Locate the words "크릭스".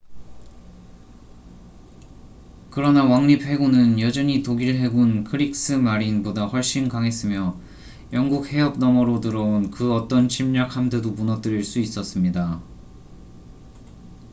5.23-5.73